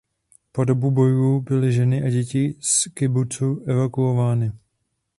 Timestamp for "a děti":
2.03-2.55